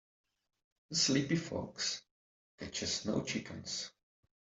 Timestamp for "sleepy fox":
0.95-2.01